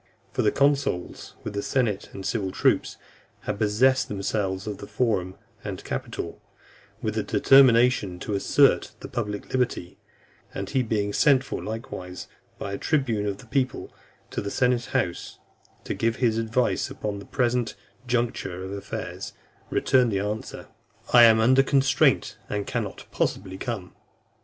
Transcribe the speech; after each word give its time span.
For 0.31 0.41
the 0.41 0.51
consuls, 0.51 1.35
with 1.43 1.53
the 1.53 1.61
senate 1.61 2.09
and 2.11 2.25
civic 2.25 2.55
troops, 2.55 2.97
had 3.41 3.59
possessed 3.59 4.07
themselves 4.07 4.65
of 4.65 4.79
the 4.79 4.87
Forum 4.87 5.35
and 5.63 5.83
Capitol, 5.83 6.41
with 7.03 7.13
the 7.13 7.21
determination 7.21 8.17
to 8.21 8.33
assert 8.33 8.93
the 9.01 9.07
public 9.07 9.53
liberty; 9.53 9.99
and 10.55 10.67
he 10.71 10.81
being 10.81 11.13
sent 11.13 11.43
for 11.43 11.63
likewise, 11.63 12.27
by 12.57 12.73
a 12.73 12.79
tribune 12.79 13.27
of 13.27 13.37
the 13.37 13.45
people, 13.45 13.93
to 14.31 14.41
the 14.41 14.49
senate 14.49 14.85
house, 14.85 15.37
to 15.83 15.93
give 15.93 16.15
his 16.15 16.39
advice 16.39 16.89
upon 16.89 17.19
the 17.19 17.25
present 17.25 17.75
juncture 18.07 18.63
of 18.63 18.71
affairs, 18.71 19.33
returned 19.69 20.15
answer, 20.15 20.65
"I 21.13 21.25
am 21.25 21.39
under 21.39 21.61
constraint, 21.61 22.37
and 22.49 22.65
cannot 22.65 23.05
possibly 23.11 23.59
come." 23.59 23.93